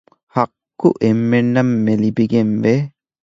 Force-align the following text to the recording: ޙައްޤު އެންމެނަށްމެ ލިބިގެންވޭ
ޙައްޤު 0.33 0.87
އެންމެނަށްމެ 1.01 1.93
ލިބިގެންވޭ 2.01 2.73